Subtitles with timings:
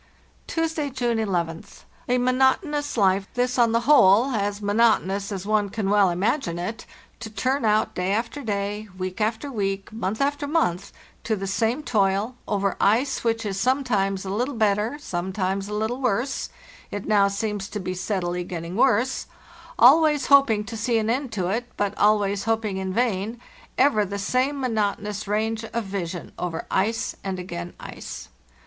[0.47, 1.83] "Tuesday, July 11th.
[2.09, 6.87] A monotonous life this on the whole, as monotonous as one can well imagine it—
[7.19, 10.91] to turn out day after day, week after week, month after month,
[11.23, 15.73] to the same toil, over ice which is some times a little better, sometimes a
[15.75, 16.49] little worse
[16.89, 19.27] (it now seems to be steadily getting worse),
[19.77, 23.39] always hoping to see an end to it, but always hoping in vain—
[23.77, 28.29] ever the same monotonous range of vision over ice, and again ice.